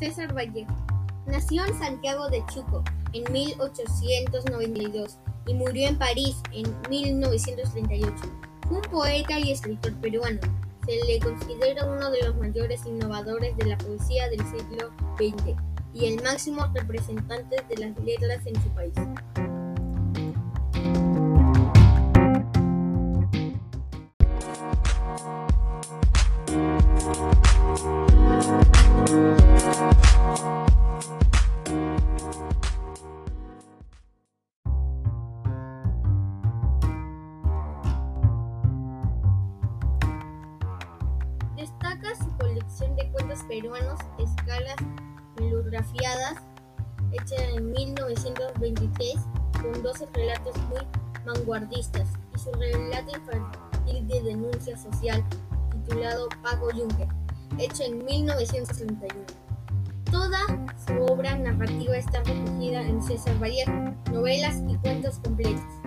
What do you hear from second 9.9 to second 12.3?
peruano. Se le considera uno de